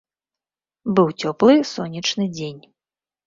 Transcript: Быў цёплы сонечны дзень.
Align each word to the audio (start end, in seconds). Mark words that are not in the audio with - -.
Быў 0.99 1.11
цёплы 1.25 1.53
сонечны 1.73 2.25
дзень. 2.39 2.59